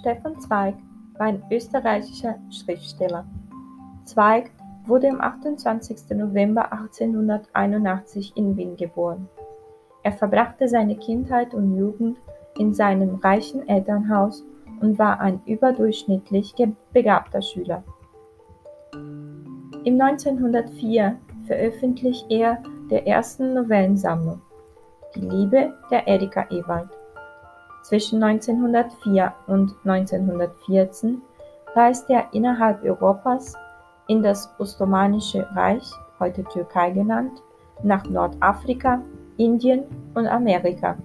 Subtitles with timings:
[0.00, 0.76] Stefan Zweig
[1.18, 3.26] war ein österreichischer Schriftsteller.
[4.06, 4.50] Zweig
[4.86, 6.16] wurde am 28.
[6.16, 9.28] November 1881 in Wien geboren.
[10.02, 12.16] Er verbrachte seine Kindheit und Jugend
[12.56, 14.42] in seinem reichen Elternhaus
[14.80, 16.54] und war ein überdurchschnittlich
[16.94, 17.84] begabter Schüler.
[19.84, 24.40] Im 1904 veröffentlichte er der ersten Novellensammlung
[25.14, 26.99] Die Liebe der Erika Ewald.
[27.82, 31.22] Zwischen 1904 und 1914
[31.74, 33.54] reiste er innerhalb Europas
[34.08, 37.42] in das Osmanische Reich, heute Türkei genannt,
[37.82, 39.00] nach Nordafrika,
[39.36, 40.96] Indien und Amerika.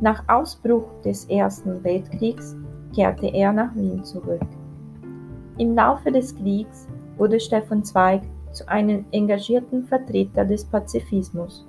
[0.00, 2.56] Nach Ausbruch des Ersten Weltkriegs
[2.94, 4.42] kehrte er nach Wien zurück.
[5.58, 6.86] Im Laufe des Kriegs
[7.16, 11.66] wurde Stefan Zweig zu einem engagierten Vertreter des Pazifismus.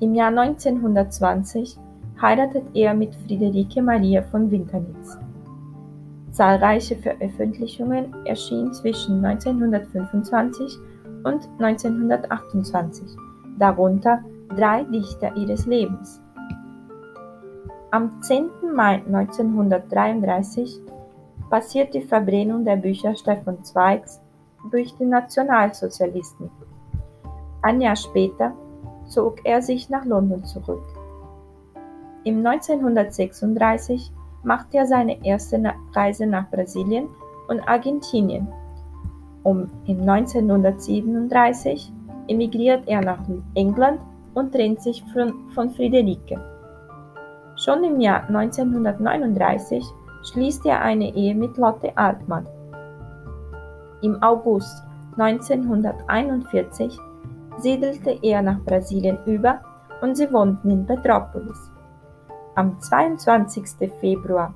[0.00, 1.78] Im Jahr 1920
[2.20, 5.18] heiratet er mit Friederike Maria von Winternitz.
[6.32, 10.78] Zahlreiche Veröffentlichungen erschienen zwischen 1925
[11.24, 13.16] und 1928,
[13.58, 14.22] darunter
[14.56, 16.20] Drei Dichter ihres Lebens.
[17.92, 18.50] Am 10.
[18.74, 20.80] Mai 1933
[21.48, 24.20] passiert die Verbrennung der Bücher Stefan Zweigs
[24.70, 26.50] durch die Nationalsozialisten.
[27.62, 28.52] Ein Jahr später
[29.06, 30.82] zog er sich nach London zurück.
[32.24, 35.62] Im 1936 machte er seine erste
[35.94, 37.08] Reise nach Brasilien
[37.48, 38.46] und Argentinien.
[39.42, 41.90] Um im 1937
[42.28, 43.20] emigriert er nach
[43.54, 44.00] England
[44.34, 46.38] und trennt sich von, von Friederike.
[47.56, 49.84] Schon im Jahr 1939
[50.30, 52.46] schließt er eine Ehe mit Lotte Altmann.
[54.02, 54.82] Im August
[55.16, 56.98] 1941
[57.58, 59.60] siedelte er nach Brasilien über
[60.02, 61.70] und sie wohnten in Petropolis.
[62.56, 63.90] Am 22.
[64.00, 64.54] Februar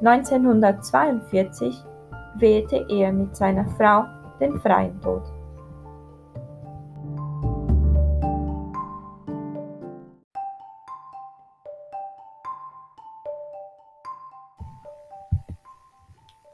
[0.00, 1.84] 1942
[2.36, 4.04] wählte er mit seiner Frau
[4.40, 5.22] den freien Tod.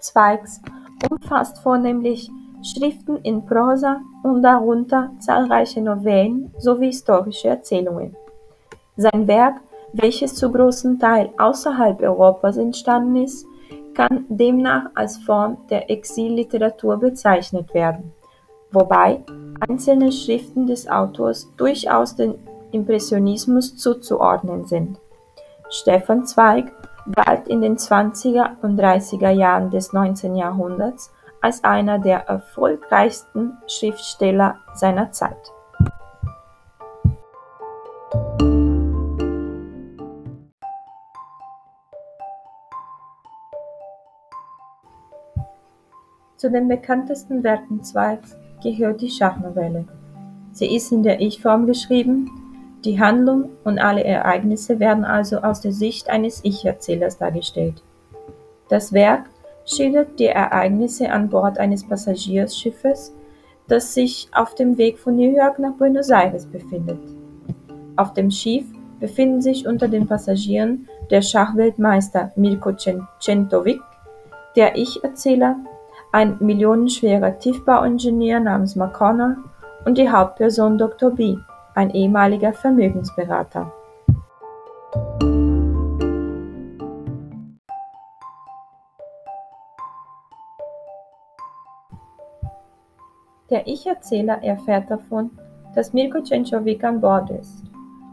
[0.01, 0.61] Zweigs
[1.09, 2.31] umfasst vornehmlich
[2.63, 8.17] Schriften in Prosa und darunter zahlreiche Novellen sowie historische Erzählungen.
[8.97, 9.61] Sein Werk
[9.95, 13.47] welches zu großem Teil außerhalb Europas entstanden ist,
[13.95, 18.13] kann demnach als Form der Exilliteratur bezeichnet werden,
[18.73, 19.25] wobei
[19.69, 22.35] einzelne Schriften des Autors durchaus dem
[22.73, 24.99] Impressionismus zuzuordnen sind.
[25.71, 26.73] Stefan Zweig
[27.13, 30.35] galt in den 20er und 30er Jahren des 19.
[30.35, 35.54] Jahrhunderts als einer der erfolgreichsten Schriftsteller seiner Zeit.
[46.45, 49.87] Zu den bekanntesten Werken Zweigs gehört die Schachnovelle.
[50.53, 52.31] Sie ist in der Ich-Form geschrieben,
[52.85, 57.83] die Handlung und alle Ereignisse werden also aus der Sicht eines Ich-Erzählers dargestellt.
[58.69, 59.25] Das Werk
[59.65, 63.15] schildert die Ereignisse an Bord eines Passagierschiffes,
[63.67, 67.01] das sich auf dem Weg von New York nach Buenos Aires befindet.
[67.97, 68.67] Auf dem Schiff
[69.01, 72.73] befinden sich unter den Passagieren der Schachweltmeister Mirko
[73.19, 73.81] Centovic,
[74.57, 75.57] der Ich-Erzähler
[76.15, 79.37] ein millionenschwerer Tiefbauingenieur namens McConnell
[79.85, 81.11] und die Hauptperson Dr.
[81.11, 81.37] B,
[81.75, 83.73] ein ehemaliger Vermögensberater.
[93.51, 95.33] Der Ich-Erzähler erfährt davon,
[95.75, 97.65] dass Mirko Cencovic an Bord ist,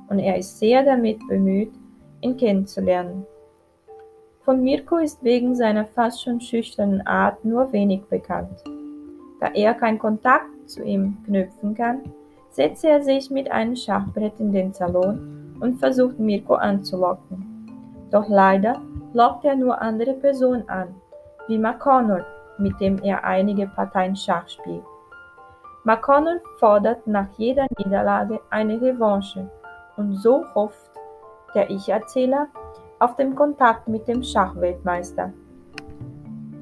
[0.10, 1.72] und er ist sehr damit bemüht,
[2.22, 3.28] ihn kennenzulernen.
[4.52, 8.62] Von Mirko ist wegen seiner fast schon schüchternen Art nur wenig bekannt.
[9.40, 12.02] Da er keinen Kontakt zu ihm knüpfen kann,
[12.50, 17.66] setzt er sich mit einem Schachbrett in den Salon und versucht Mirko anzulocken.
[18.12, 18.82] Doch leider
[19.14, 20.90] lockt er nur andere Personen an,
[21.48, 22.26] wie McConnell,
[22.58, 24.84] mit dem er einige Parteien Schach spielt.
[25.86, 29.50] McConnell fordert nach jeder Niederlage eine Revanche
[29.96, 30.92] und so hofft
[31.56, 32.48] der Ich-Erzähler,
[33.02, 35.34] auf den Kontakt mit dem Schachweltmeister.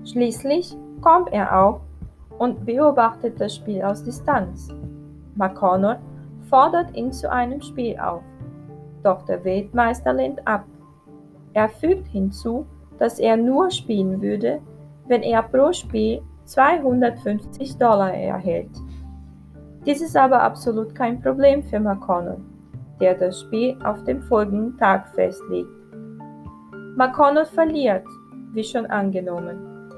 [0.06, 1.82] Schließlich kommt er auch
[2.38, 4.70] und beobachtet das Spiel aus Distanz.
[5.36, 6.00] McConnell
[6.50, 8.24] fordert ihn zu einem Spiel auf,
[9.04, 10.64] doch der Weltmeister lehnt ab.
[11.54, 12.66] Er fügt hinzu,
[12.98, 14.62] dass er nur spielen würde,
[15.08, 18.72] wenn er pro Spiel 250 Dollar erhält.
[19.86, 22.38] Dies ist aber absolut kein Problem für McConnell,
[23.02, 25.70] der das Spiel auf den folgenden Tag festlegt.
[27.00, 28.04] McConnell verliert,
[28.52, 29.90] wie schon angenommen.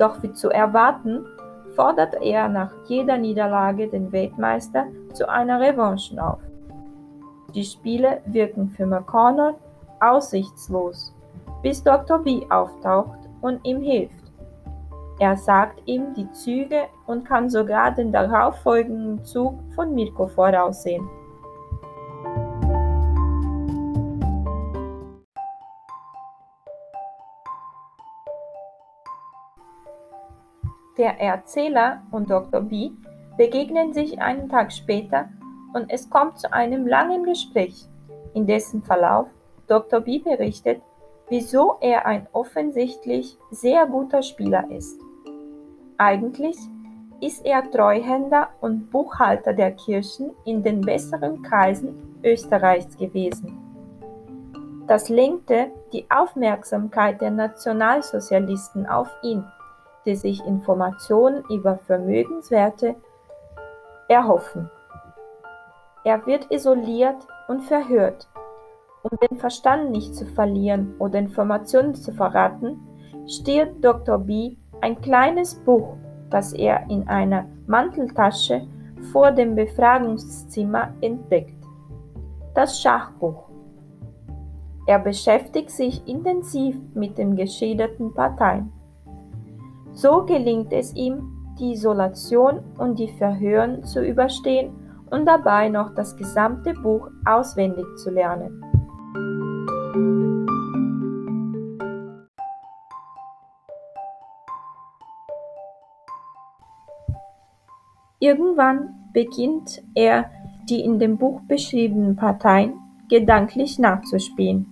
[0.00, 1.24] Doch wie zu erwarten,
[1.76, 6.40] fordert er nach jeder Niederlage den Weltmeister zu einer Revanche auf.
[7.54, 9.54] Die Spiele wirken für McConnell
[10.00, 11.14] aussichtslos,
[11.62, 12.18] bis Dr.
[12.18, 14.32] B auftaucht und ihm hilft.
[15.20, 21.08] Er sagt ihm die Züge und kann sogar den darauffolgenden Zug von Mirko voraussehen.
[30.96, 32.60] Der Erzähler und Dr.
[32.60, 32.92] B
[33.36, 35.28] begegnen sich einen Tag später
[35.72, 37.88] und es kommt zu einem langen Gespräch,
[38.32, 39.26] in dessen Verlauf
[39.66, 40.00] Dr.
[40.00, 40.80] B berichtet,
[41.28, 45.00] wieso er ein offensichtlich sehr guter Spieler ist.
[45.98, 46.56] Eigentlich
[47.20, 53.58] ist er Treuhänder und Buchhalter der Kirchen in den besseren Kreisen Österreichs gewesen.
[54.86, 59.44] Das lenkte die Aufmerksamkeit der Nationalsozialisten auf ihn,
[60.06, 62.96] die sich Informationen über Vermögenswerte
[64.08, 64.70] erhoffen.
[66.04, 68.28] Er wird isoliert und verhört.
[69.02, 72.80] Um den Verstand nicht zu verlieren oder Informationen zu verraten,
[73.26, 74.18] stiehlt Dr.
[74.18, 75.96] B ein kleines Buch,
[76.30, 78.66] das er in einer Manteltasche
[79.12, 81.56] vor dem Befragungszimmer entdeckt.
[82.54, 83.48] Das Schachbuch.
[84.86, 88.70] Er beschäftigt sich intensiv mit den geschilderten Parteien.
[89.94, 94.72] So gelingt es ihm, die Isolation und die Verhören zu überstehen
[95.10, 98.60] und dabei noch das gesamte Buch auswendig zu lernen.
[108.18, 110.30] Irgendwann beginnt er,
[110.68, 112.74] die in dem Buch beschriebenen Parteien
[113.08, 114.66] gedanklich nachzuspielen.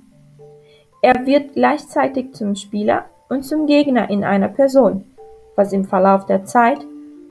[1.01, 5.05] Er wird gleichzeitig zum Spieler und zum Gegner in einer Person,
[5.57, 6.87] was im Verlauf der Zeit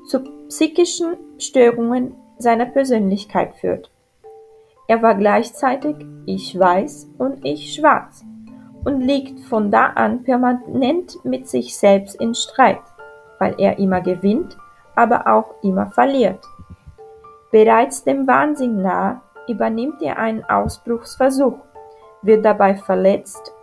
[0.07, 3.91] zu psychischen Störungen seiner Persönlichkeit führt.
[4.87, 5.95] Er war gleichzeitig
[6.25, 8.23] ich weiß und ich schwarz
[8.83, 12.81] und liegt von da an permanent mit sich selbst in Streit,
[13.39, 14.57] weil er immer gewinnt
[14.95, 16.45] aber auch immer verliert.
[17.51, 21.57] Bereits dem Wahnsinn nahe übernimmt er einen Ausbruchsversuch,
[22.21, 23.53] wird dabei verletzt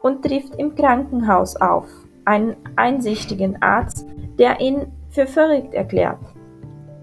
[0.00, 1.88] und trifft im Krankenhaus auf,
[2.26, 4.06] einen einsichtigen Arzt,
[4.38, 6.18] der ihn für verrückt erklärt.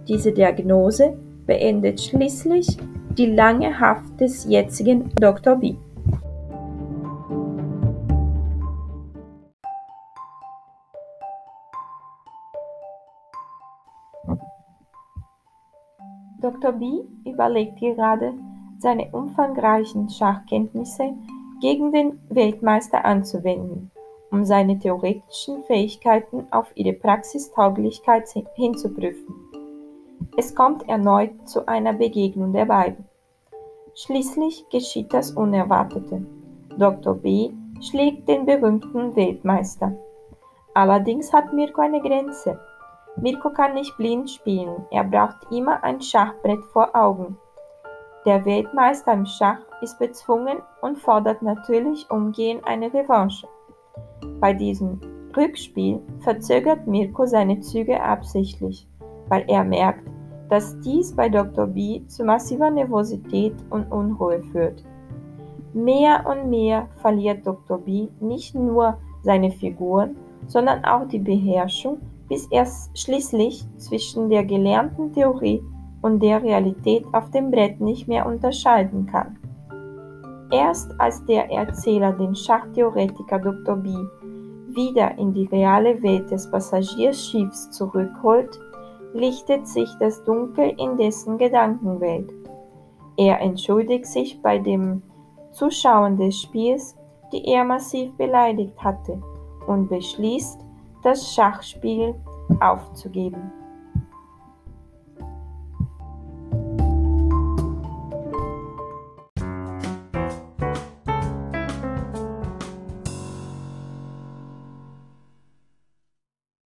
[0.08, 1.18] Diese Diagnose
[1.48, 2.78] beendet schließlich
[3.18, 5.56] die lange Haft des jetzigen Dr.
[5.56, 5.76] B.
[16.42, 16.74] Dr.
[16.74, 16.86] B
[17.26, 18.34] überlegt gerade,
[18.78, 21.14] seine umfangreichen Schachkenntnisse
[21.62, 23.92] gegen den Weltmeister anzuwenden,
[24.34, 29.36] um seine theoretischen Fähigkeiten auf ihre Praxistauglichkeit hinzuprüfen.
[30.36, 33.06] Es kommt erneut zu einer Begegnung der beiden.
[33.94, 36.26] Schließlich geschieht das Unerwartete.
[36.80, 37.14] Dr.
[37.14, 39.96] B schlägt den berühmten Weltmeister.
[40.74, 42.60] Allerdings hat Mirko eine Grenze.
[43.16, 47.38] Mirko kann nicht blind spielen, er braucht immer ein Schachbrett vor Augen.
[48.26, 53.48] Der Weltmeister im Schach ist bezwungen und fordert natürlich umgehend eine Revanche.
[54.40, 55.00] Bei diesem
[55.36, 58.88] Rückspiel verzögert Mirko seine Züge absichtlich,
[59.30, 60.08] weil er merkt,
[60.50, 61.68] dass dies bei Dr.
[61.68, 64.84] B zu massiver Nervosität und Unruhe führt.
[65.74, 67.80] Mehr und mehr verliert Dr.
[67.80, 70.16] B nicht nur seine Figuren,
[70.48, 71.98] sondern auch die Beherrschung
[72.34, 75.62] bis er schließlich zwischen der gelernten Theorie
[76.02, 79.38] und der Realität auf dem Brett nicht mehr unterscheiden kann.
[80.54, 83.76] Erst als der Erzähler den Schachtheoretiker Dr.
[83.76, 83.90] B
[84.68, 88.60] wieder in die reale Welt des Passagierschiffs zurückholt,
[89.16, 92.32] lichtet sich das Dunkel in dessen Gedankenwelt.
[93.18, 95.02] Er entschuldigt sich bei dem
[95.54, 96.96] Zuschauern des Spiels,
[97.32, 99.20] die er massiv beleidigt hatte,
[99.66, 100.62] und beschließt,
[101.02, 102.14] das Schachspiel
[102.60, 103.52] aufzugeben.